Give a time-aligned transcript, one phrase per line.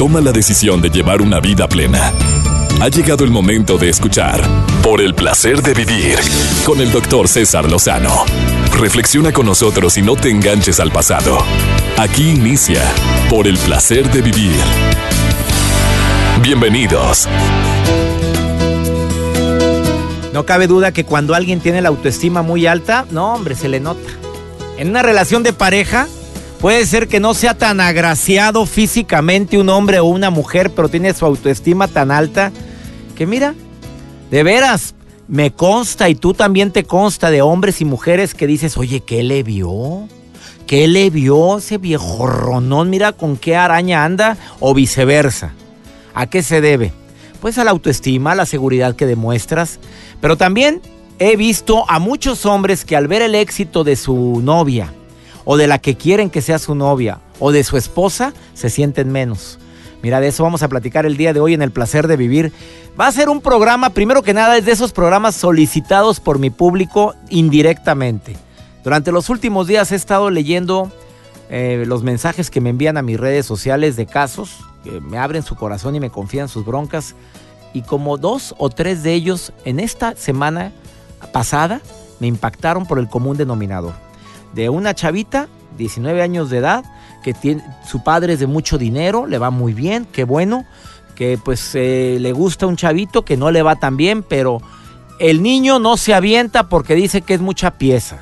[0.00, 2.10] toma la decisión de llevar una vida plena.
[2.80, 4.40] Ha llegado el momento de escuchar
[4.82, 6.18] Por el placer de vivir
[6.64, 8.24] con el doctor César Lozano.
[8.78, 11.36] Reflexiona con nosotros y no te enganches al pasado.
[11.98, 12.80] Aquí inicia
[13.28, 14.56] Por el placer de vivir.
[16.40, 17.28] Bienvenidos.
[20.32, 23.80] No cabe duda que cuando alguien tiene la autoestima muy alta, no, hombre, se le
[23.80, 24.08] nota.
[24.78, 26.08] En una relación de pareja,
[26.60, 31.14] puede ser que no sea tan agraciado físicamente un hombre o una mujer, pero tiene
[31.14, 32.52] su autoestima tan alta
[33.16, 33.54] que mira,
[34.30, 34.94] de veras,
[35.28, 39.22] me consta y tú también te consta de hombres y mujeres que dices, oye, ¿qué
[39.22, 40.08] le vio?
[40.66, 42.90] ¿Qué le vio ese viejo ronón?
[42.90, 45.52] Mira con qué araña anda o viceversa.
[46.14, 46.92] ¿A qué se debe?
[47.40, 49.80] Pues a la autoestima, a la seguridad que demuestras.
[50.20, 50.80] Pero también
[51.18, 54.92] he visto a muchos hombres que al ver el éxito de su novia,
[55.44, 59.10] o de la que quieren que sea su novia, o de su esposa, se sienten
[59.10, 59.58] menos.
[60.02, 62.52] Mira, de eso vamos a platicar el día de hoy en El Placer de Vivir.
[62.98, 66.50] Va a ser un programa, primero que nada, es de esos programas solicitados por mi
[66.50, 68.36] público indirectamente.
[68.82, 70.90] Durante los últimos días he estado leyendo
[71.50, 75.42] eh, los mensajes que me envían a mis redes sociales de casos, que me abren
[75.42, 77.14] su corazón y me confían sus broncas.
[77.74, 80.72] Y como dos o tres de ellos en esta semana
[81.32, 81.82] pasada
[82.20, 83.92] me impactaron por el común denominador.
[84.54, 85.48] De una chavita,
[85.78, 86.84] 19 años de edad,
[87.22, 90.64] que tiene, su padre es de mucho dinero, le va muy bien, qué bueno,
[91.14, 94.60] que pues eh, le gusta un chavito que no le va tan bien, pero
[95.18, 98.20] el niño no se avienta porque dice que es mucha pieza.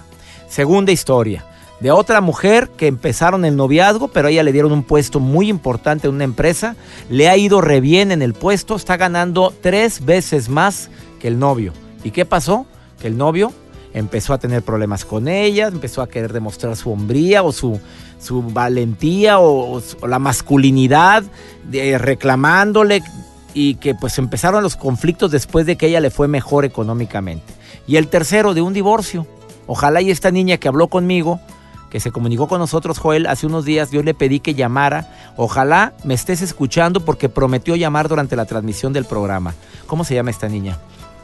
[0.49, 1.45] Segunda historia,
[1.81, 5.49] de otra mujer que empezaron el noviazgo, pero a ella le dieron un puesto muy
[5.49, 6.75] importante en una empresa,
[7.09, 10.91] le ha ido re bien en el puesto, está ganando tres veces más
[11.21, 11.73] que el novio.
[12.03, 12.67] ¿Y qué pasó?
[13.01, 13.53] Que el novio
[13.95, 17.81] empezó a tener problemas con ella, empezó a querer demostrar su hombría o su,
[18.21, 21.25] su valentía o, o la masculinidad,
[21.65, 23.03] de, reclamándole
[23.55, 27.55] y que pues empezaron los conflictos después de que ella le fue mejor económicamente.
[27.87, 29.27] Y el tercero de un divorcio.
[29.67, 31.41] Ojalá y esta niña que habló conmigo,
[31.91, 35.11] que se comunicó con nosotros, Joel, hace unos días, yo le pedí que llamara.
[35.37, 39.55] Ojalá me estés escuchando porque prometió llamar durante la transmisión del programa.
[39.87, 40.79] ¿Cómo se llama esta niña?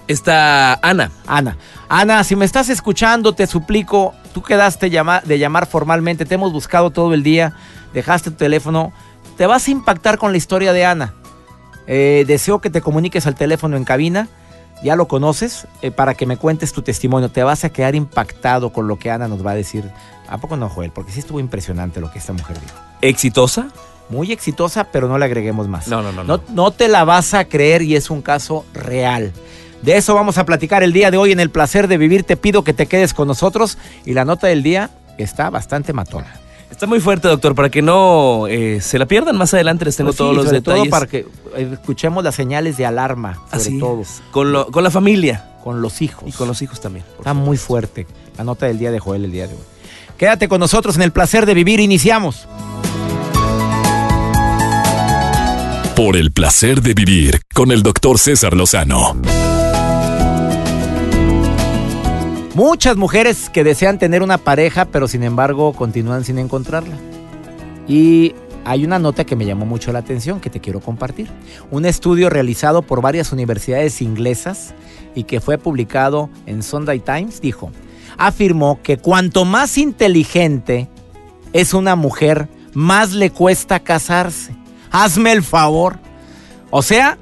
[0.06, 1.10] Está Ana.
[1.26, 1.56] Ana.
[1.88, 6.52] Ana, si me estás escuchando, te suplico, tú quedaste llama, de llamar formalmente, te hemos
[6.52, 7.54] buscado todo el día,
[7.92, 8.92] dejaste tu teléfono,
[9.36, 11.14] te vas a impactar con la historia de Ana.
[11.86, 14.28] Eh, deseo que te comuniques al teléfono en cabina,
[14.82, 17.30] ya lo conoces, eh, para que me cuentes tu testimonio.
[17.30, 19.90] Te vas a quedar impactado con lo que Ana nos va a decir.
[20.28, 20.90] ¿A poco no, Joel?
[20.90, 22.74] Porque sí estuvo impresionante lo que esta mujer dijo.
[23.00, 23.68] ¿Exitosa?
[24.10, 25.88] Muy exitosa, pero no le agreguemos más.
[25.88, 26.24] No, no, no.
[26.24, 29.32] No, no te la vas a creer y es un caso real.
[29.84, 32.24] De eso vamos a platicar el día de hoy en el placer de vivir.
[32.24, 36.40] Te pido que te quedes con nosotros y la nota del día está bastante matona.
[36.70, 39.36] Está muy fuerte, doctor, para que no eh, se la pierdan.
[39.36, 40.82] Más adelante les tengo Pues sí, todos los sobre detalles.
[40.84, 41.18] todo para que
[41.56, 44.22] eh, escuchemos las señales de alarma, sobre Así todo es.
[44.32, 46.24] Con, lo- con la familia con los hijos.
[46.26, 47.04] y con los hijos también.
[47.18, 47.44] Está favor.
[47.44, 48.06] muy fuerte
[48.36, 49.60] la nota del día de Joel el día de hoy.
[50.18, 51.78] Quédate con nosotros en el placer de vivir.
[51.80, 52.48] Iniciamos.
[55.94, 59.16] Por el placer de vivir con el doctor César Lozano.
[62.54, 66.94] Muchas mujeres que desean tener una pareja, pero sin embargo continúan sin encontrarla.
[67.88, 68.32] Y
[68.64, 71.28] hay una nota que me llamó mucho la atención que te quiero compartir.
[71.72, 74.72] Un estudio realizado por varias universidades inglesas
[75.16, 77.72] y que fue publicado en Sunday Times dijo,
[78.18, 80.88] afirmó que cuanto más inteligente
[81.52, 84.54] es una mujer, más le cuesta casarse.
[84.92, 85.98] Hazme el favor.
[86.70, 87.18] O sea,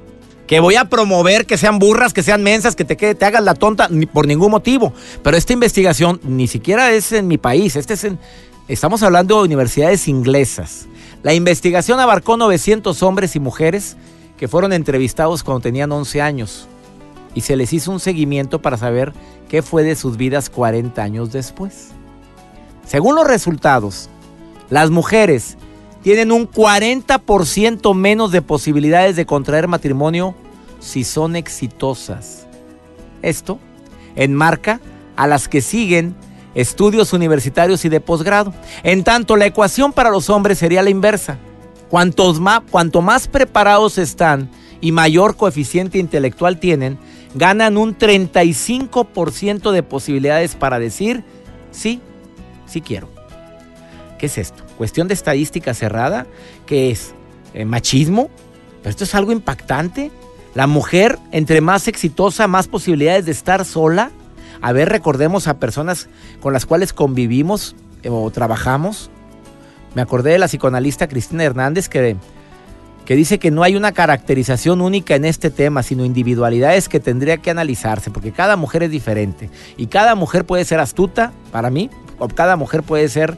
[0.53, 3.43] que voy a promover que sean burras, que sean mensas, que te, quede- te hagas
[3.43, 4.93] la tonta por ningún motivo.
[5.23, 8.19] Pero esta investigación ni siquiera es en mi país, este es en,
[8.67, 10.85] estamos hablando de universidades inglesas.
[11.23, 13.97] La investigación abarcó 900 hombres y mujeres
[14.37, 16.67] que fueron entrevistados cuando tenían 11 años
[17.33, 19.11] y se les hizo un seguimiento para saber
[19.49, 21.87] qué fue de sus vidas 40 años después.
[22.85, 24.07] Según los resultados,
[24.69, 25.57] las mujeres
[26.03, 30.35] tienen un 40% menos de posibilidades de contraer matrimonio
[30.83, 32.45] si son exitosas.
[33.21, 33.57] Esto
[34.15, 34.81] enmarca
[35.15, 36.15] a las que siguen
[36.55, 38.53] estudios universitarios y de posgrado.
[38.83, 41.37] En tanto, la ecuación para los hombres sería la inversa.
[41.89, 44.49] Cuantos más, cuanto más preparados están
[44.81, 46.99] y mayor coeficiente intelectual tienen,
[47.33, 51.23] ganan un 35% de posibilidades para decir,
[51.71, 52.01] sí,
[52.65, 53.09] sí quiero.
[54.19, 54.63] ¿Qué es esto?
[54.77, 56.27] ¿Cuestión de estadística cerrada?
[56.65, 57.13] ¿Qué es?
[57.53, 58.29] Eh, ¿Machismo?
[58.81, 60.11] Pero esto es algo impactante.
[60.55, 64.11] La mujer, entre más exitosa, más posibilidades de estar sola.
[64.61, 66.09] A ver, recordemos a personas
[66.41, 69.09] con las cuales convivimos eh, o trabajamos.
[69.95, 72.15] Me acordé de la psicoanalista Cristina Hernández que
[73.05, 77.37] que dice que no hay una caracterización única en este tema, sino individualidades que tendría
[77.37, 81.89] que analizarse, porque cada mujer es diferente y cada mujer puede ser astuta, para mí,
[82.17, 83.37] o cada mujer puede ser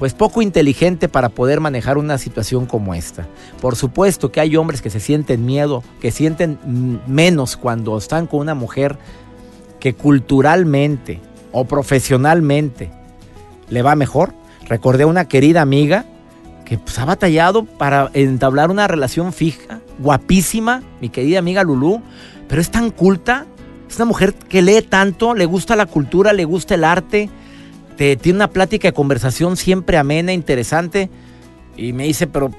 [0.00, 3.26] pues poco inteligente para poder manejar una situación como esta.
[3.60, 6.58] Por supuesto que hay hombres que se sienten miedo, que sienten
[7.06, 8.96] menos cuando están con una mujer
[9.78, 11.20] que culturalmente
[11.52, 12.90] o profesionalmente
[13.68, 14.32] le va mejor.
[14.66, 16.06] Recordé a una querida amiga
[16.64, 22.00] que pues, ha batallado para entablar una relación fija, guapísima, mi querida amiga Lulú,
[22.48, 23.44] pero es tan culta,
[23.86, 27.28] es una mujer que lee tanto, le gusta la cultura, le gusta el arte,
[27.96, 31.10] tiene una plática de conversación siempre amena, interesante,
[31.76, 32.50] y me dice, pero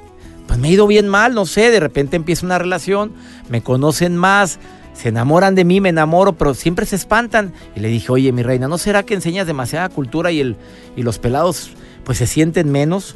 [0.48, 3.14] pues me ha ido bien mal, no sé, de repente empieza una relación,
[3.50, 4.60] me conocen más,
[4.94, 7.54] se enamoran de mí, me enamoro, pero siempre se espantan.
[7.76, 10.58] Y le dije, oye, mi reina, ¿no será que enseñas demasiada cultura y, el,
[10.96, 11.72] y los pelados
[12.04, 13.16] pues se sienten menos?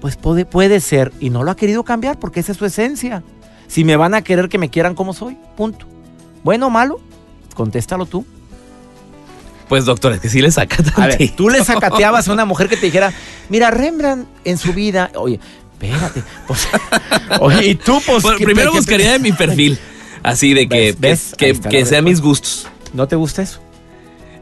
[0.00, 3.22] Pues puede, puede ser, y no lo ha querido cambiar porque esa es su esencia.
[3.66, 5.86] Si me van a querer que me quieran como soy, punto.
[6.42, 7.00] Bueno o malo,
[7.54, 8.24] contéstalo tú.
[9.68, 12.68] Pues doctor, es que sí le saca A ver, tú le sacateabas a una mujer
[12.68, 13.12] que te dijera,
[13.48, 15.40] mira, Rembrandt en su vida, oye,
[15.72, 16.68] espérate, pues,
[17.40, 18.24] oye, y tú, pues...
[18.42, 19.78] primero buscaría de mi perfil,
[20.22, 20.94] así de que,
[21.36, 22.66] que, que, sean mis gustos.
[22.92, 23.60] ¿No te gusta eso?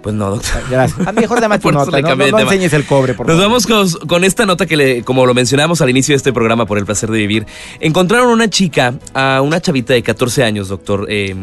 [0.02, 0.62] Pues no, doctor.
[0.68, 1.06] Gracias.
[1.06, 4.44] A mejor dame tu nota, no, no, enseñes el cobre, por Nos vamos con, esta
[4.44, 7.18] nota que, le, como lo mencionamos al inicio de este programa, por el placer de
[7.18, 7.46] vivir.
[7.80, 11.36] Encontraron una chica, a una chavita de 14 años, doctor, eh,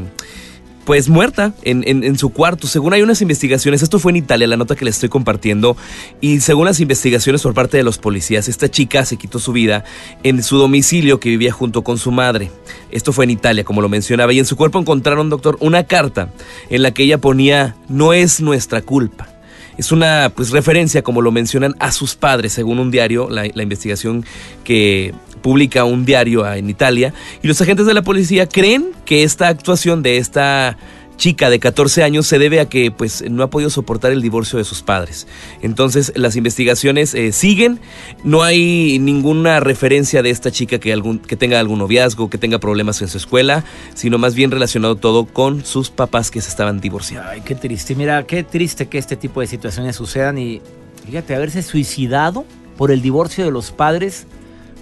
[0.90, 2.66] pues muerta en, su cuarto.
[2.66, 5.78] Según hay unas investigaciones, esto fue en Italia, la nota que le estoy compartiendo,
[6.20, 9.84] y según las investigaciones por parte de los policías, esta chica se quitó su vida
[10.24, 12.50] en su domicilio que vivía junto con su madre.
[12.90, 16.34] Esto fue en Italia, como lo mencionaba, y en su cuerpo encontraron, doctor, una carta
[16.72, 19.30] en la que ella ponía, no es nuestra culpa.
[19.78, 24.26] Es una pues referencia, como lo mencionan, a sus padres, según un diario, la investigación
[24.64, 29.48] que publica un diario en Italia, y los agentes de la policía creen que esta
[29.48, 30.78] actuación de esta
[31.20, 34.58] chica de 14 años se debe a que pues no ha podido soportar el divorcio
[34.58, 35.28] de sus padres.
[35.62, 37.80] Entonces las investigaciones eh, siguen,
[38.24, 42.58] no hay ninguna referencia de esta chica que, algún, que tenga algún noviazgo, que tenga
[42.58, 43.64] problemas en su escuela,
[43.94, 47.30] sino más bien relacionado todo con sus papás que se estaban divorciando.
[47.30, 50.62] Ay, qué triste, mira, qué triste que este tipo de situaciones sucedan y
[51.06, 52.46] fíjate, haberse suicidado
[52.78, 54.26] por el divorcio de los padres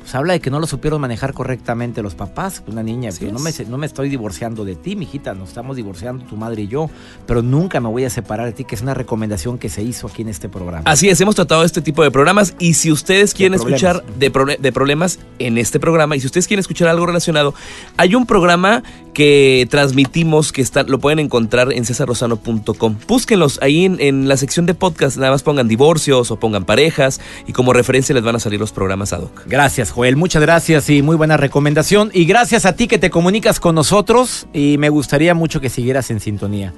[0.07, 2.63] pues habla de que no lo supieron manejar correctamente los papás.
[2.65, 6.23] Una niña, que no me, no me estoy divorciando de ti, mijita, nos estamos divorciando
[6.23, 6.89] tu madre y yo,
[7.25, 10.07] pero nunca me voy a separar de ti, que es una recomendación que se hizo
[10.07, 10.83] aquí en este programa.
[10.85, 14.71] Así es, hemos tratado este tipo de programas y si ustedes quieren escuchar de, de
[14.71, 17.53] problemas en este programa y si ustedes quieren escuchar algo relacionado,
[17.97, 18.83] hay un programa
[19.17, 22.97] que transmitimos que está, lo pueden encontrar en cesarrosano.com.
[23.07, 27.51] Búsquenlos ahí en, la sección de podcast, nada más pongan divorcios o pongan parejas y
[27.51, 29.47] como referencia les van a salir los programas ad hoc.
[29.47, 32.11] Gracias, Joel, muchas gracias y muy buena recomendación.
[32.13, 36.11] Y gracias a ti que te comunicas con nosotros y me gustaría mucho que siguieras
[36.11, 36.75] en sintonía.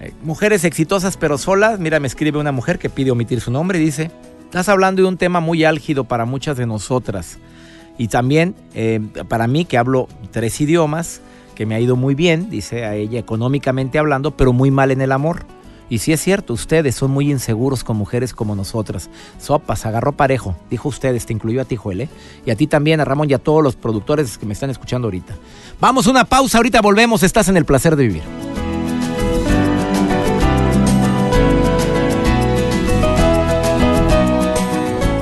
[0.00, 3.78] Eh, mujeres exitosas pero solas, mira, me escribe una mujer que pide omitir su nombre
[3.78, 4.10] y dice,
[4.44, 7.36] estás hablando de un tema muy álgido para muchas de nosotras.
[7.98, 8.98] Y también eh,
[9.28, 11.20] para mí que hablo tres idiomas,
[11.54, 15.00] que me ha ido muy bien, dice a ella económicamente hablando, pero muy mal en
[15.00, 15.44] el amor.
[15.92, 19.10] Y sí es cierto, ustedes son muy inseguros con mujeres como nosotras.
[19.38, 22.08] Sopas, agarró parejo, dijo ustedes, te incluyó a ti, Joel, ¿eh?
[22.46, 25.08] Y a ti también, a Ramón y a todos los productores que me están escuchando
[25.08, 25.36] ahorita.
[25.80, 28.22] Vamos, una pausa, ahorita volvemos, estás en el placer de vivir.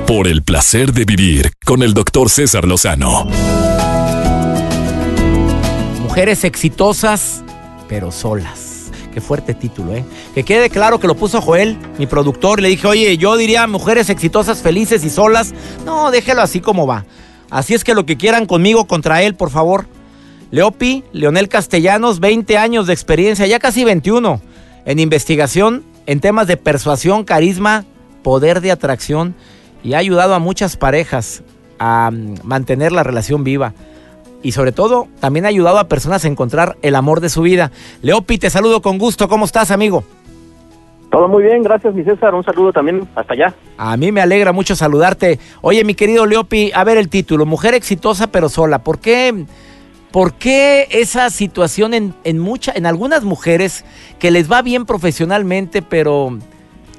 [0.07, 3.27] Por el placer de vivir con el doctor César Lozano
[6.11, 7.41] Mujeres exitosas,
[7.87, 8.91] pero solas.
[9.13, 10.03] Qué fuerte título, ¿eh?
[10.35, 12.59] Que quede claro que lo puso Joel, mi productor.
[12.59, 15.53] Le dije, oye, yo diría mujeres exitosas, felices y solas.
[15.85, 17.05] No, déjelo así como va.
[17.49, 19.85] Así es que lo que quieran conmigo contra él, por favor.
[20.51, 24.41] Leopi, Leonel Castellanos, 20 años de experiencia, ya casi 21,
[24.83, 27.85] en investigación, en temas de persuasión, carisma,
[28.21, 29.33] poder de atracción
[29.81, 31.41] y ha ayudado a muchas parejas
[31.79, 33.73] a mm, mantener la relación viva
[34.43, 37.71] y sobre todo también ha ayudado a personas a encontrar el amor de su vida.
[38.01, 39.27] Leopi, te saludo con gusto.
[39.27, 40.03] ¿Cómo estás, amigo?
[41.11, 42.33] Todo muy bien, gracias mi César.
[42.33, 43.53] Un saludo también hasta allá.
[43.77, 45.39] A mí me alegra mucho saludarte.
[45.61, 48.83] Oye, mi querido Leopi, a ver el título, Mujer exitosa pero sola.
[48.83, 49.45] ¿Por qué,
[50.11, 53.83] por qué esa situación en, en, mucha, en algunas mujeres
[54.19, 56.37] que les va bien profesionalmente, pero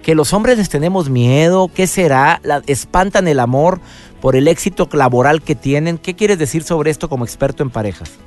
[0.03, 1.71] que los hombres les tenemos miedo?
[1.75, 2.41] ¿Qué será?
[2.43, 3.81] La, ¿Espantan el amor?
[4.23, 5.99] por el éxito laboral que tienen.
[5.99, 8.19] ¿Qué quieres decir sobre esto como experto en parejas?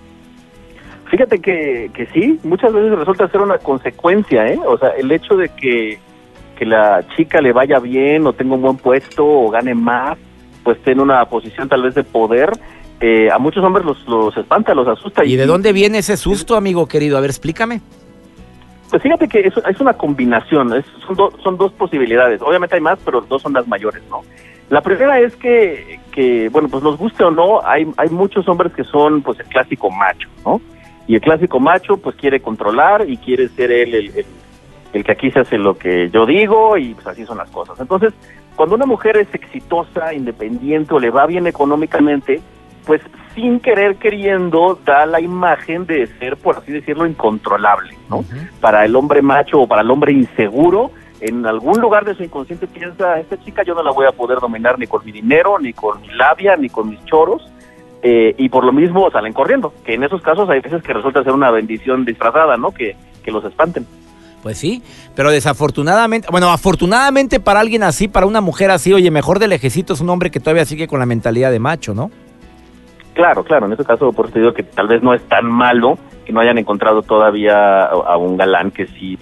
[1.10, 4.60] Fíjate que, que sí, muchas veces resulta ser una consecuencia, ¿eh?
[4.67, 5.98] O sea, el hecho de que,
[6.58, 10.17] que la chica le vaya bien o tenga un buen puesto o gane más,
[10.63, 12.51] pues esté en una posición tal vez de poder,
[13.00, 15.24] eh, a muchos hombres los, los espanta, los asusta.
[15.24, 17.17] ¿Y de dónde viene ese susto, amigo querido?
[17.17, 17.79] A ver, explícame.
[18.89, 20.70] Pues fíjate que es, una combinación,
[21.06, 22.42] son, do- son dos posibilidades.
[22.42, 24.22] Obviamente hay más, pero dos son las mayores, ¿no?
[24.70, 28.74] La primera es que, que bueno, pues nos guste o no, hay, hay muchos hombres
[28.74, 30.62] que son pues el clásico macho, ¿no?
[31.08, 34.25] Y el clásico macho pues quiere controlar y quiere ser él el, el,
[34.94, 37.80] el que aquí se hace lo que yo digo y pues así son las cosas.
[37.80, 38.13] Entonces,
[38.56, 42.42] cuando una mujer es exitosa, independiente o le va bien económicamente,
[42.88, 43.01] pues
[43.36, 48.24] sin querer queriendo da la imagen de ser, por así decirlo, incontrolable, ¿no?
[48.62, 52.68] Para el hombre macho o para el hombre inseguro, en algún lugar de su inconsciente
[52.68, 55.74] piensa, esta chica yo no la voy a poder dominar ni con mi dinero, ni
[55.74, 57.42] con mi labia, ni con mis choros,
[58.01, 61.24] eh, y por lo mismo salen corriendo, que en esos casos hay veces que resulta
[61.24, 62.72] ser una bendición disfrazada, ¿no?
[62.72, 63.86] Que, que los espanten.
[64.44, 64.84] Pues sí,
[65.15, 69.94] pero desafortunadamente, bueno, afortunadamente para alguien así, para una mujer así, oye, mejor de lejecito
[69.94, 72.12] es un hombre que todavía sigue con la mentalidad de macho, ¿no?
[73.16, 75.46] Claro, claro, en ese caso por eso te digo que tal vez no es tan
[75.46, 79.18] malo que no hayan encontrado todavía a, un galán que sí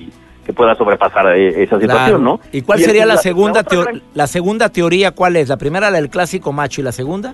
[0.46, 2.18] que pueda sobrepasar eh, esa situación, Claro.
[2.20, 2.40] ¿no?
[2.52, 5.12] ¿Y cuál sería la, segunda otra gran- la segunda teoría?
[5.12, 5.48] ¿Cuál es?
[5.48, 7.34] La primera, la del clásico macho, y la segunda.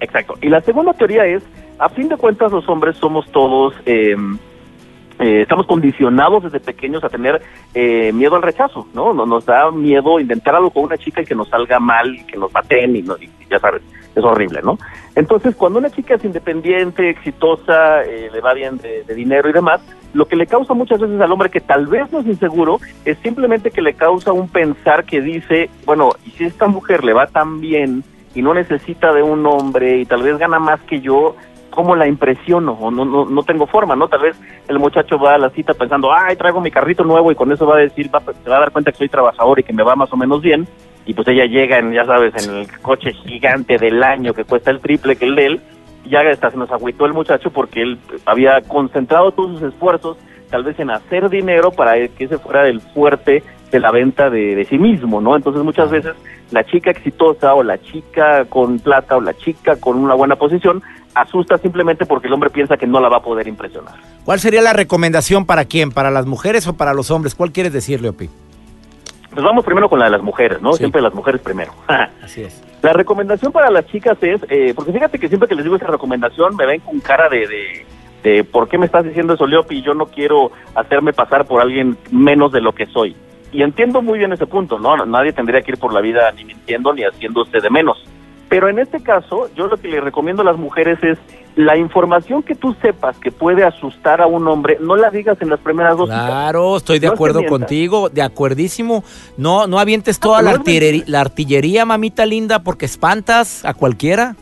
[0.00, 0.34] Exacto.
[0.40, 1.42] Y la segunda teoría es,
[1.78, 4.16] a fin de cuentas los hombres somos todos, eh,
[5.18, 7.40] eh, estamos condicionados desde pequeños a tener
[7.74, 9.12] eh, miedo al rechazo, ¿no?
[9.12, 12.24] No- Nos da miedo intentar algo con una chica y que nos salga mal, y
[12.24, 13.82] que nos maten y, y ya sabes,
[14.14, 14.78] es horrible, ¿no?
[15.14, 19.52] Entonces, cuando una chica es independiente, exitosa, eh, le va bien de, de dinero y
[19.52, 19.80] demás,
[20.14, 23.18] lo que le causa muchas veces al hombre que tal vez no es inseguro es
[23.18, 27.26] simplemente que le causa un pensar que dice, bueno, y si esta mujer le va
[27.26, 28.02] tan bien
[28.34, 31.36] y no necesita de un hombre y tal vez gana más que yo,
[31.78, 32.72] ¿cómo la impresiono?
[32.72, 34.08] O no, no, no tengo forma, ¿no?
[34.08, 37.36] Tal vez el muchacho va a la cita pensando, ay, traigo mi carrito nuevo y
[37.36, 39.62] con eso va a decir, va, se va a dar cuenta que soy trabajador y
[39.62, 40.66] que me va más o menos bien.
[41.06, 44.72] Y pues ella llega, en, ya sabes, en el coche gigante del año que cuesta
[44.72, 45.60] el triple que el de él.
[46.04, 50.16] Y ya hasta se nos agüitó el muchacho porque él había concentrado todos sus esfuerzos
[50.50, 54.54] tal vez en hacer dinero para que ese fuera el fuerte de la venta de,
[54.54, 55.36] de sí mismo, ¿no?
[55.36, 56.14] Entonces muchas veces
[56.50, 60.82] la chica exitosa o la chica con plata o la chica con una buena posición
[61.14, 63.94] asusta simplemente porque el hombre piensa que no la va a poder impresionar.
[64.24, 65.90] ¿Cuál sería la recomendación para quién?
[65.90, 67.34] ¿Para las mujeres o para los hombres?
[67.34, 68.28] ¿Cuál quieres decir, Leopi?
[69.30, 70.72] Pues vamos primero con la de las mujeres, ¿no?
[70.72, 70.78] Sí.
[70.78, 71.72] Siempre las mujeres primero.
[72.22, 72.62] Así es.
[72.82, 75.86] La recomendación para las chicas es, eh, porque fíjate que siempre que les digo esa
[75.88, 77.86] recomendación me ven con cara de, de,
[78.22, 79.82] de, ¿por qué me estás diciendo eso, Leopi?
[79.82, 83.16] Yo no quiero hacerme pasar por alguien menos de lo que soy.
[83.52, 84.96] Y entiendo muy bien ese punto, ¿no?
[85.06, 87.98] Nadie tendría que ir por la vida ni mintiendo ni haciéndose de menos.
[88.48, 91.18] Pero en este caso, yo lo que le recomiendo a las mujeres es
[91.54, 95.50] la información que tú sepas que puede asustar a un hombre, no la digas en
[95.50, 96.26] las primeras dos citas.
[96.26, 99.02] Claro, estoy de No acuerdo contigo, de acuerdísimo.
[99.36, 103.64] No, no avientes toda No, la, no es artillería, la artillería, mamita linda, porque espantas
[103.64, 104.36] a cualquiera.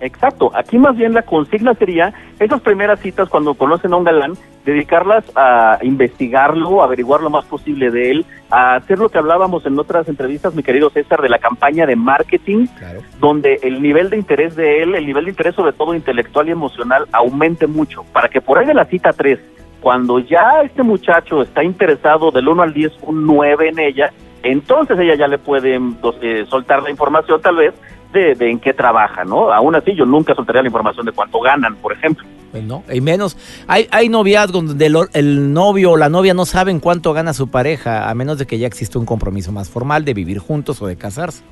[0.00, 4.32] Exacto, aquí más bien la consigna sería esas primeras citas cuando conocen a un galán,
[4.72, 9.64] dedicarlas a investigarlo, a averiguar lo más posible de él, a hacer lo que hablábamos
[9.66, 13.00] en otras entrevistas, mi querido César, de la campaña de marketing, Claro.
[13.20, 16.52] donde el nivel de interés de él, el nivel de interés sobre todo intelectual y
[16.52, 19.38] emocional, aumente mucho, para que por ahí de la cita 3,
[19.80, 24.98] cuando ya este muchacho está interesado del 1 al 10, un 9 en ella, entonces
[24.98, 27.74] ella ya le puede dos- eh, soltar la información tal vez
[28.12, 29.52] de, de en qué trabaja, ¿no?
[29.52, 32.26] Aún así yo nunca soltaría la información de cuánto ganan, por ejemplo.
[32.50, 33.36] Pues no, y menos.
[33.66, 38.08] Hay, hay noviazgos donde el, novio o la novia no saben cuánto gana su pareja,
[38.08, 40.96] a menos de que ya existe un compromiso más formal de vivir juntos o de
[40.96, 41.42] casarse.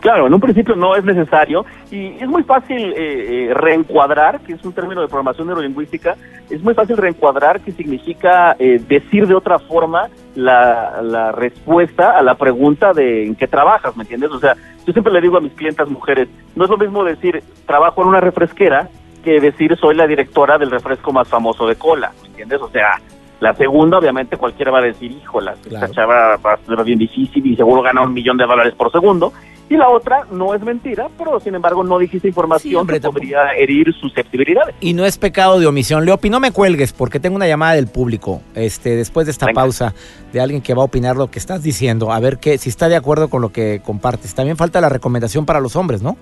[0.00, 4.52] Claro, en un principio no es necesario y es muy fácil eh, eh, reencuadrar, que
[4.52, 6.14] es un término de programación neurolingüística,
[6.50, 12.22] es muy fácil reencuadrar que significa eh, decir de otra forma la, la respuesta a
[12.22, 14.30] la pregunta de en qué trabajas, ¿me entiendes?
[14.30, 14.54] O sea,
[14.86, 18.08] yo siempre le digo a mis clientas mujeres, no es lo mismo decir trabajo en
[18.08, 18.90] una refresquera
[19.24, 22.60] que decir soy la directora del refresco más famoso de cola, ¿me entiendes?
[22.60, 23.00] O sea,
[23.40, 25.86] la segunda, obviamente, cualquiera va a decir, híjola, Claro.
[25.86, 28.92] esta chava va a ser bien difícil y seguro gana un millón de dólares por
[28.92, 29.32] segundo.
[29.68, 33.00] Y la otra no es mentira, pero sin embargo no dijiste información Sí, hombre, que
[33.00, 33.20] tampoco.
[33.20, 34.74] podría herir susceptibilidades.
[34.80, 36.04] Y no es pecado de omisión.
[36.04, 38.42] Leopi, no me cuelgues porque tengo una llamada del público.
[38.54, 39.62] Este, después de esta Venga.
[39.62, 39.94] pausa,
[40.34, 42.90] de alguien que va a opinar lo que estás diciendo, a ver qué, si está
[42.90, 44.34] de acuerdo con lo que compartes.
[44.34, 46.18] También falta la recomendación para los hombres, ¿no?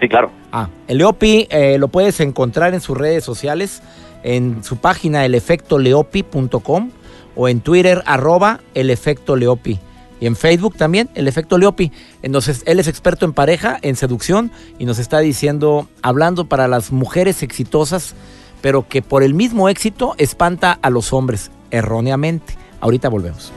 [0.00, 0.30] Sí, claro.
[0.52, 3.82] Ah, el Leopi eh, lo puedes encontrar en sus redes sociales,
[4.22, 6.90] en su página elefectoleopi.com
[7.34, 9.78] o en Twitter arroba el efecto Leopi.
[10.18, 11.92] Y en Facebook también, el efecto Leopi.
[12.22, 16.90] Entonces, él es experto en pareja, en seducción, y nos está diciendo, hablando para las
[16.90, 18.14] mujeres exitosas,
[18.62, 22.56] pero que por el mismo éxito espanta a los hombres, erróneamente.
[22.80, 23.52] Ahorita volvemos.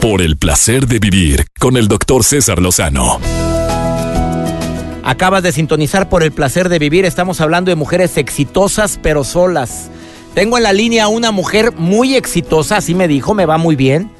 [0.00, 3.18] Por el placer de vivir con el doctor César Lozano.
[5.04, 7.04] Acabas de sintonizar por el placer de vivir.
[7.04, 9.90] Estamos hablando de mujeres exitosas pero solas.
[10.34, 14.10] Tengo en la línea una mujer muy exitosa, así me dijo, me va muy bien,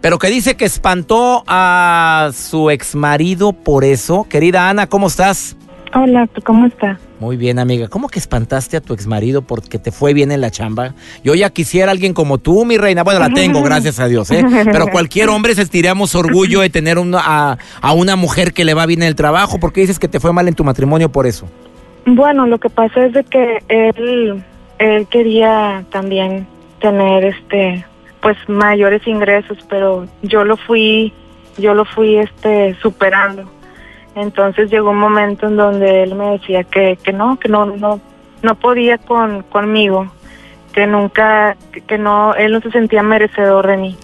[0.00, 4.26] pero que dice que espantó a su ex marido por eso.
[4.28, 5.56] Querida Ana, ¿cómo estás?
[5.94, 6.98] Hola, ¿cómo estás?
[7.20, 7.88] Muy bien, amiga.
[7.88, 10.94] ¿Cómo que espantaste a tu ex marido porque te fue bien en la chamba?
[11.22, 13.02] Yo ya quisiera alguien como tú, mi reina.
[13.02, 14.42] Bueno, la tengo, gracias a Dios, ¿eh?
[14.64, 18.86] Pero cualquier hombre se estiríamos orgullo de tener a, a, una mujer que le va
[18.86, 19.60] bien en el trabajo.
[19.60, 21.46] ¿Por qué dices que te fue mal en tu matrimonio por eso?
[22.06, 24.42] Bueno, lo que pasa es de que él,
[24.78, 26.46] él quería también
[26.80, 27.84] tener este
[28.22, 31.12] pues mayores ingresos, pero yo lo fui
[31.58, 33.59] yo lo fui este superando
[34.20, 38.00] entonces llegó un momento en donde él me decía que, que no, que no, no,
[38.42, 40.10] no podía con, conmigo,
[40.72, 43.96] que nunca, que, no, él no se sentía merecedor de mí.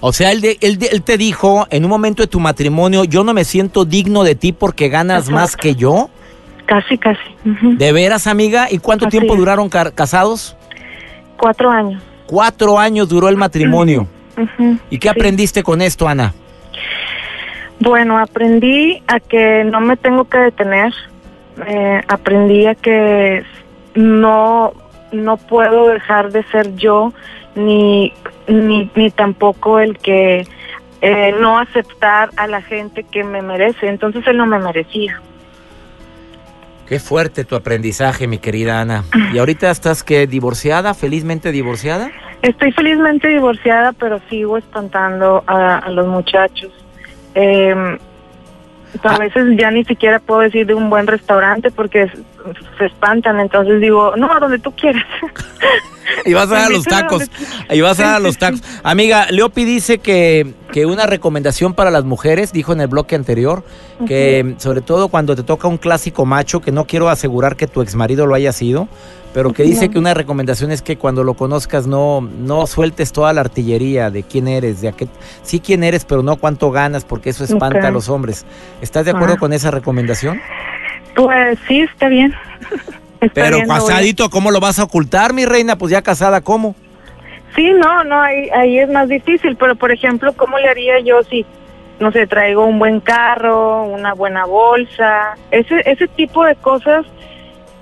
[0.00, 3.32] O sea, él, él, él, te dijo en un momento de tu matrimonio, yo no
[3.32, 6.10] me siento digno de ti porque ganas más que yo.
[6.66, 7.20] Casi, casi.
[7.44, 8.66] ¿De veras, amiga?
[8.70, 10.56] ¿Y cuánto tiempo duraron casados?
[11.36, 12.02] Cuatro años.
[12.26, 14.06] Cuatro años duró el matrimonio.
[14.90, 16.34] ¿Y qué aprendiste con esto, Ana?
[17.86, 20.92] Bueno, aprendí a que no me tengo que detener.
[21.64, 23.44] Eh, aprendí a que
[23.94, 24.72] no,
[25.12, 27.12] no puedo dejar de ser yo,
[27.54, 28.12] ni,
[28.48, 30.48] ni, ni tampoco el que
[31.00, 33.86] eh, no aceptar a la gente que me merece.
[33.86, 35.22] Entonces él no me merecía.
[36.88, 39.04] Qué fuerte tu aprendizaje, mi querida Ana.
[39.32, 42.10] ¿Y ahorita estás que divorciada, felizmente divorciada?
[42.42, 46.72] Estoy felizmente divorciada, pero sigo espantando a los muchachos.
[47.36, 47.98] Eh,
[49.02, 49.18] a ah.
[49.18, 52.10] veces ya ni siquiera puedo decir de un buen restaurante porque
[52.78, 55.04] se espantan, entonces digo, no, a donde tú quieras.
[56.24, 57.24] y vas a dar los tacos,
[57.70, 58.62] y vas a dar los tacos.
[58.82, 63.64] Amiga, Leopi dice que, que una recomendación para las mujeres, dijo en el bloque anterior,
[64.06, 67.82] que sobre todo cuando te toca un clásico macho, que no quiero asegurar que tu
[67.82, 68.88] ex marido lo haya sido,
[69.36, 73.34] pero que dice que una recomendación es que cuando lo conozcas no, no sueltes toda
[73.34, 75.08] la artillería de quién eres, de qué,
[75.42, 78.46] sí quién eres, pero no cuánto ganas, porque eso espanta a los hombres.
[78.80, 79.38] ¿Estás de acuerdo ah.
[79.38, 80.40] con esa recomendación?
[81.14, 82.34] Pues sí, está bien.
[83.34, 85.76] Pero casadito, ¿cómo lo vas a ocultar, mi reina?
[85.76, 86.74] Pues ya casada, ¿cómo?
[87.54, 91.22] Sí, no, no, ahí, ahí es más difícil, pero por ejemplo, ¿cómo le haría yo
[91.22, 91.46] si,
[92.00, 95.36] no sé, traigo un buen carro, una buena bolsa?
[95.50, 97.06] Ese, ese tipo de cosas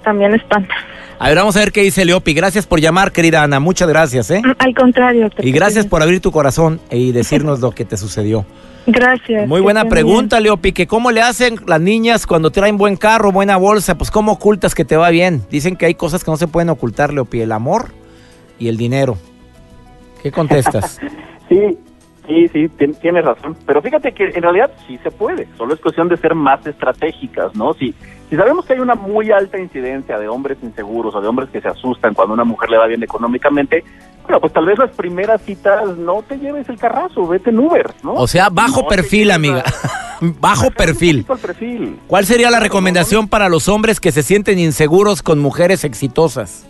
[0.05, 0.79] también espantan.
[1.25, 2.35] A ver, vamos a ver qué dice Leopi.
[2.35, 3.59] Gracias por llamar, querida Ana.
[3.59, 4.43] Muchas gracias, ¿eh?
[4.59, 5.31] Al contrario.
[5.39, 8.45] Y gracias por abrir tu corazón y decirnos lo que te sucedió.
[8.87, 9.49] Gracias.
[9.49, 13.57] Muy buena pregunta, Leopi, que cómo le hacen las niñas cuando traen buen carro, buena
[13.57, 15.41] bolsa, pues cómo ocultas que te va bien.
[15.51, 17.93] Dicen que hay cosas que no se pueden ocultar, Leopi, el amor
[18.59, 19.17] y el dinero.
[20.23, 21.01] ¿Qué contestas?
[21.49, 21.79] sí,
[22.27, 22.69] sí, sí,
[23.01, 23.57] tienes razón.
[23.65, 27.55] Pero fíjate que en realidad sí se puede, solo es cuestión de ser más estratégicas,
[27.57, 27.73] ¿no?
[27.73, 27.95] Si,
[28.35, 31.61] si sabemos que hay una muy alta incidencia de hombres inseguros o de hombres que
[31.61, 33.85] se asustan cuando una mujer le va bien económicamente,
[34.25, 37.94] bueno, pues tal vez las primeras citas no te lleves el carrazo, vete en Uber,
[38.03, 38.14] ¿no?
[38.14, 39.62] O sea, bajo perfil, amiga.
[40.40, 41.25] bajo perfil.
[41.25, 42.01] perfil.
[42.09, 46.66] ¿Cuál sería la recomendación para los hombres que se sienten inseguros con mujeres exitosas?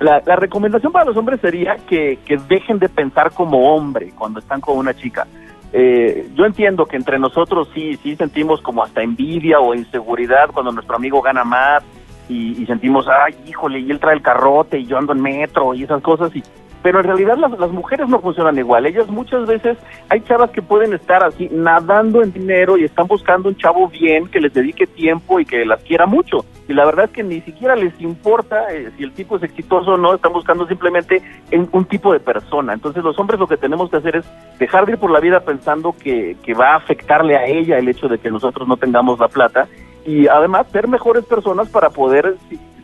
[0.00, 4.60] La, recomendación para los hombres sería que, que dejen de pensar como hombre cuando están
[4.60, 5.24] con una chica
[5.72, 10.72] eh, yo entiendo que entre nosotros sí, sí sentimos como hasta envidia o inseguridad cuando
[10.72, 11.82] nuestro amigo gana más
[12.28, 15.74] y, y, sentimos, ay, híjole, y él trae el carrote y yo ando en metro
[15.74, 16.34] y esas cosas.
[16.36, 16.42] Y,
[16.82, 18.86] pero en realidad las, las mujeres no funcionan igual.
[18.86, 23.48] Ellas muchas veces, hay chavas que pueden estar así nadando en dinero y están buscando
[23.48, 26.44] un chavo bien que les dedique tiempo y que las quiera mucho.
[26.68, 29.92] Y la verdad es que ni siquiera les importa eh, si el tipo es exitoso
[29.92, 32.72] o no, están buscando simplemente en un tipo de persona.
[32.72, 34.26] Entonces los hombres lo que tenemos que hacer es
[34.58, 37.88] dejar de ir por la vida pensando que, que va a afectarle a ella el
[37.88, 39.68] hecho de que nosotros no tengamos la plata
[40.04, 42.36] y además ser mejores personas para poder,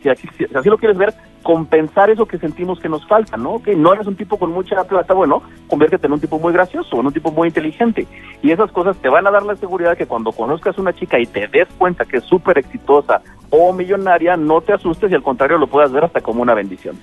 [0.03, 3.63] si, así, lo quieres ver, compensar eso que sentimos que nos falta, ¿no?
[3.63, 7.01] Que no eres un tipo con mucha plata, bueno, conviértete en un tipo muy gracioso,
[7.01, 8.07] en un tipo muy inteligente.
[8.43, 11.27] Y esas cosas te van a dar la seguridad que cuando conozcas una chica y
[11.27, 15.59] te des cuenta que es súper exitosa o millonaria, no te asustes y al contrario
[15.59, 16.97] lo puedas ver hasta como una bendición.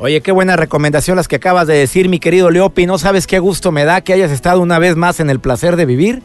[0.00, 2.86] Oye, qué buena recomendación las que acabas de decir, mi querido Leopi.
[2.86, 5.74] No sabes qué gusto me da que hayas estado una vez más en el placer
[5.74, 6.22] de vivir.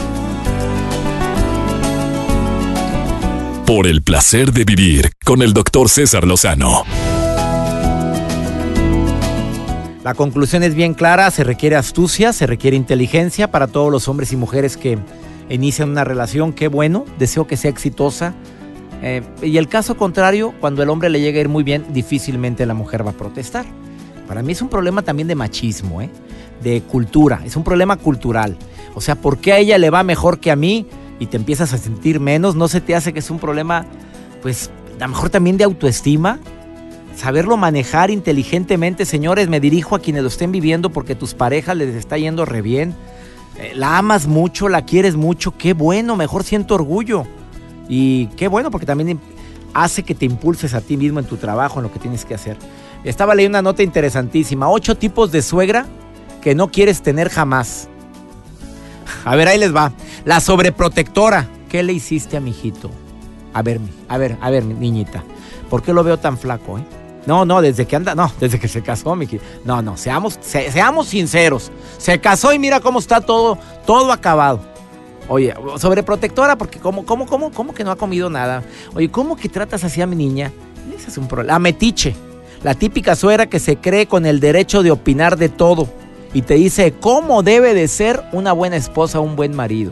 [3.66, 6.84] Por el placer de vivir con el doctor César Lozano.
[10.04, 14.32] La conclusión es bien clara, se requiere astucia, se requiere inteligencia para todos los hombres
[14.32, 15.00] y mujeres que
[15.50, 16.54] inician una relación.
[16.54, 18.36] Qué bueno, deseo que sea exitosa.
[19.02, 22.68] Eh, y el caso contrario, cuando el hombre le llega a ir muy bien, difícilmente
[22.68, 23.66] la mujer va a protestar.
[24.28, 26.12] Para mí es un problema también de machismo, ¿eh?
[26.62, 28.58] de cultura, es un problema cultural.
[28.94, 30.86] O sea, ¿por qué a ella le va mejor que a mí?
[31.20, 33.86] Y te empiezas a sentir menos, no se te hace que es un problema,
[34.42, 36.40] pues a lo mejor también de autoestima.
[37.16, 41.96] Saberlo manejar inteligentemente, señores, me dirijo a quienes lo estén viviendo porque tus parejas les
[41.96, 42.94] está yendo re bien.
[43.58, 47.26] Eh, la amas mucho, la quieres mucho, qué bueno, mejor siento orgullo.
[47.88, 49.20] Y qué bueno porque también
[49.74, 52.34] hace que te impulses a ti mismo en tu trabajo, en lo que tienes que
[52.34, 52.58] hacer.
[53.06, 55.86] Estaba leyendo una nota interesantísima, ocho tipos de suegra
[56.42, 57.88] que no quieres tener jamás.
[59.24, 59.92] A ver, ahí les va.
[60.26, 61.48] La sobreprotectora.
[61.70, 62.90] ¿Qué le hiciste a mi hijito?
[63.54, 65.24] A ver, a ver, a ver, niñita.
[65.70, 66.84] ¿Por qué lo veo tan flaco, eh?
[67.28, 69.28] No, no, desde que anda, no, desde que se casó, mi
[69.64, 71.72] No, no, seamos, seamos sinceros.
[72.00, 74.62] Se casó y mira cómo está todo, todo acabado.
[75.28, 78.64] Oye, sobreprotectora, porque ¿cómo, cómo, cómo, cómo que no ha comido nada?
[78.96, 80.52] Oye, ¿cómo que tratas así a mi niña?
[80.96, 81.54] Ese es un problema.
[81.54, 82.16] La metiche,
[82.64, 85.88] la típica suegra que se cree con el derecho de opinar de todo
[86.34, 89.92] y te dice cómo debe de ser una buena esposa, un buen marido.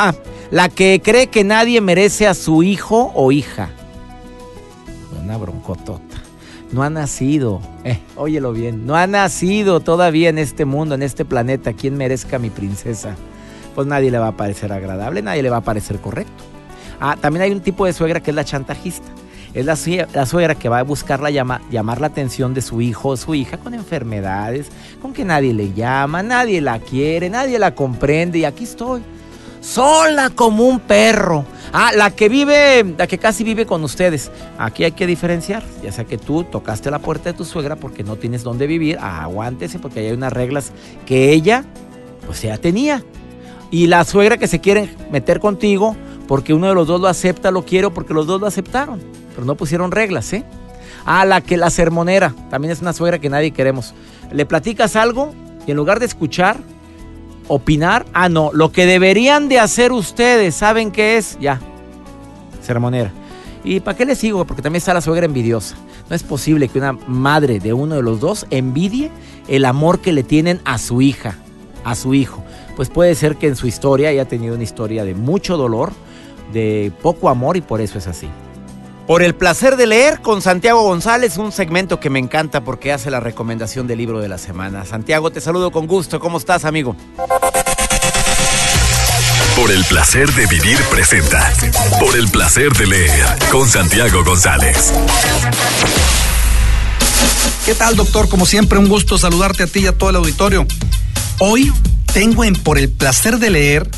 [0.00, 0.14] Ah,
[0.52, 3.70] la que cree que nadie merece a su hijo o hija.
[5.20, 6.22] Una broncotota.
[6.70, 11.24] No ha nacido, eh, óyelo bien, no ha nacido todavía en este mundo, en este
[11.24, 13.16] planeta, quien merezca a mi princesa.
[13.74, 16.44] Pues nadie le va a parecer agradable, nadie le va a parecer correcto.
[17.00, 19.08] Ah, también hay un tipo de suegra que es la chantajista
[19.54, 23.34] es la, suegra que va a buscar llamar la atención de su hijo o su
[23.34, 24.68] hija con enfermedades,
[25.00, 29.02] con que nadie le llama, nadie la quiere, nadie la comprende y aquí estoy,
[29.68, 31.44] sola como un perro.
[31.72, 34.30] Ah, la que vive, la que casi vive con ustedes.
[34.58, 38.02] Aquí hay que diferenciar, ya sea que tú tocaste la puerta de tu suegra porque
[38.02, 40.72] no tienes dónde vivir, aguántese porque hay unas reglas
[41.06, 41.64] que ella
[42.26, 43.04] pues ya tenía.
[43.70, 45.94] Y la suegra que se quiere meter contigo
[46.26, 49.00] porque uno de los dos lo acepta, lo quiere porque los dos lo aceptaron
[49.38, 50.44] pero no pusieron reglas, ¿eh?
[51.06, 53.94] Ah, la que la sermonera, también es una suegra que nadie queremos.
[54.32, 55.32] Le platicas algo
[55.64, 56.56] y en lugar de escuchar,
[57.48, 61.38] opinar, ah, no, lo que deberían de hacer ustedes, ¿saben qué es?
[61.40, 61.60] Ya,
[62.62, 63.10] sermonera.
[63.64, 64.44] ¿Y para qué les sigo?
[64.44, 65.76] Porque también está la suegra envidiosa.
[66.08, 69.10] No es posible que una madre de uno de los dos envidie
[69.48, 71.36] el amor que le tienen a su hija,
[71.84, 72.42] a su hijo.
[72.76, 75.92] Pues puede ser que en su historia haya tenido una historia de mucho dolor,
[76.52, 78.28] de poco amor y por eso es así.
[79.08, 83.10] Por el placer de leer con Santiago González, un segmento que me encanta porque hace
[83.10, 84.84] la recomendación del libro de la semana.
[84.84, 86.20] Santiago, te saludo con gusto.
[86.20, 86.94] ¿Cómo estás, amigo?
[89.56, 91.50] Por el placer de vivir presenta.
[91.98, 94.92] Por el placer de leer con Santiago González.
[97.64, 98.28] ¿Qué tal, doctor?
[98.28, 100.66] Como siempre, un gusto saludarte a ti y a todo el auditorio.
[101.38, 101.72] Hoy
[102.12, 103.88] tengo en Por el placer de leer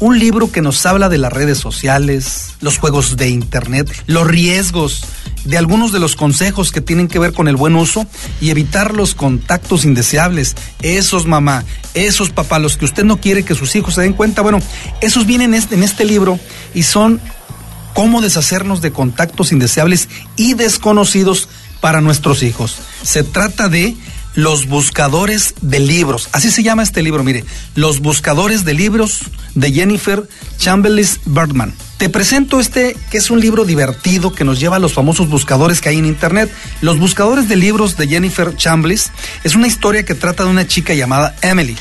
[0.00, 5.04] un libro que nos habla de las redes sociales, los juegos de internet, los riesgos,
[5.44, 8.06] de algunos de los consejos que tienen que ver con el buen uso
[8.40, 10.56] y evitar los contactos indeseables.
[10.82, 14.42] Esos mamá, esos papás, los que usted no quiere que sus hijos se den cuenta,
[14.42, 14.60] bueno,
[15.00, 16.38] esos vienen en este libro
[16.74, 17.20] y son
[17.92, 21.48] cómo deshacernos de contactos indeseables y desconocidos
[21.80, 22.76] para nuestros hijos.
[23.02, 23.94] Se trata de
[24.34, 26.28] los buscadores de libros.
[26.32, 27.44] Así se llama este libro, mire.
[27.74, 29.20] Los buscadores de libros
[29.54, 31.74] de Jennifer Chamberlain Birdman.
[31.96, 35.80] Te presento este, que es un libro divertido que nos lleva a los famosos buscadores
[35.80, 36.52] que hay en Internet.
[36.80, 39.10] Los buscadores de libros de Jennifer Chambliss
[39.44, 41.76] es una historia que trata de una chica llamada Emily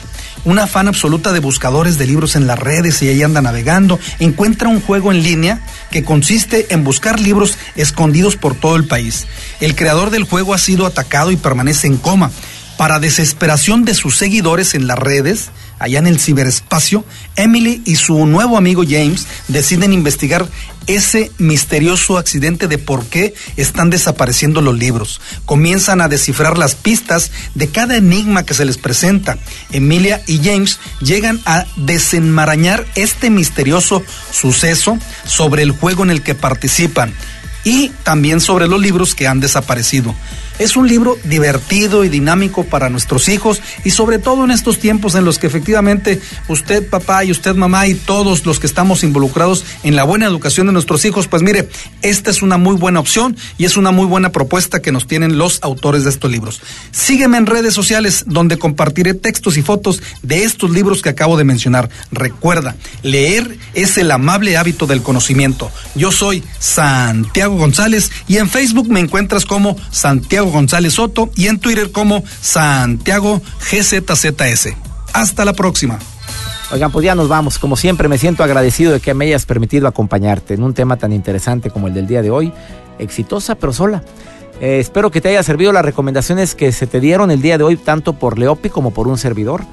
[0.45, 4.69] una fan absoluta de buscadores de libros en las redes y ahí anda navegando, encuentra
[4.69, 9.25] un juego en línea que consiste en buscar libros escondidos por todo el país.
[9.59, 12.31] El creador del juego ha sido atacado y permanece en coma.
[12.77, 15.51] Para desesperación de sus seguidores en las redes,
[15.83, 17.03] allá en el ciberespacio,
[17.35, 20.47] Emily y su nuevo amigo James deciden investigar
[20.87, 25.19] ese misterioso accidente de por qué están desapareciendo los libros.
[25.45, 29.37] Comienzan a descifrar las pistas de cada enigma que se les presenta.
[29.73, 36.33] Emilia y James llegan a desenmarañar este misterioso suceso sobre el juego en el que
[36.33, 37.13] participan
[37.65, 40.15] y también sobre los libros que han desaparecido.
[40.59, 45.15] Es un libro divertido y dinámico para nuestros hijos y sobre todo en estos tiempos
[45.15, 49.65] en los que efectivamente usted papá y usted mamá y todos los que estamos involucrados
[49.83, 51.69] en la buena educación de nuestros hijos, pues mire,
[52.01, 55.37] esta es una muy buena opción y es una muy buena propuesta que nos tienen
[55.37, 56.61] los autores de estos libros.
[56.91, 61.43] Sígueme en redes sociales donde compartiré textos y fotos de estos libros que acabo de
[61.43, 61.89] mencionar.
[62.11, 65.71] Recuerda, leer es el amable hábito del conocimiento.
[65.95, 69.75] Yo soy Santiago González y en Facebook me encuentras como
[70.43, 74.75] Santiago González Soto y en Twitter como Santiago GZZS.
[75.13, 75.99] Hasta la próxima.
[76.73, 77.57] Oigan, pues ya nos vamos.
[77.57, 81.13] Como siempre, me siento agradecido de que me hayas permitido acompañarte en un tema tan
[81.13, 82.51] interesante como el del día de hoy.
[82.99, 84.03] Exitosa, pero sola.
[84.59, 87.63] Eh, espero que te haya servido las recomendaciones que se te dieron el día de
[87.63, 89.63] hoy, tanto por Leopi como por un servidor.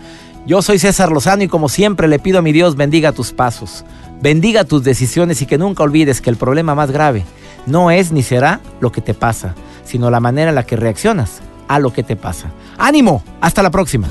[0.47, 3.85] Yo soy César Lozano y como siempre le pido a mi Dios bendiga tus pasos,
[4.23, 7.25] bendiga tus decisiones y que nunca olvides que el problema más grave
[7.67, 11.41] no es ni será lo que te pasa, sino la manera en la que reaccionas
[11.69, 12.51] a lo que te pasa.
[12.79, 13.23] ¡Ánimo!
[13.41, 14.09] Hasta la próxima.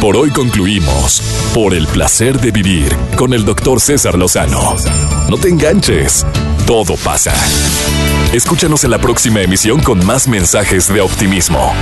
[0.00, 1.20] Por hoy concluimos
[1.54, 4.76] por el placer de vivir con el doctor César Lozano.
[5.28, 6.24] No te enganches,
[6.66, 7.32] todo pasa.
[8.32, 11.72] Escúchanos en la próxima emisión con más mensajes de optimismo.